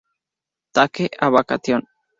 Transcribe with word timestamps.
Take 0.73 1.09
a 1.19 1.29
Vacation! 1.29 1.85